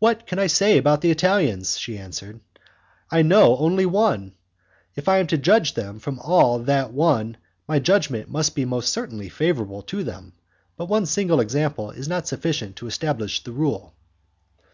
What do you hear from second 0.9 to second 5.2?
the Italians," she answered, "I know only one? If I